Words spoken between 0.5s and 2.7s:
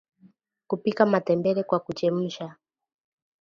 Kupika matembele kwa kuchemsha